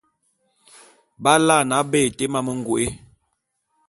B’alaene 1.23 1.73
aba 1.79 1.97
été 2.09 2.25
mamə 2.31 2.51
ngôé. 2.59 2.85